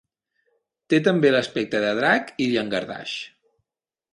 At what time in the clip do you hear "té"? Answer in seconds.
0.93-0.99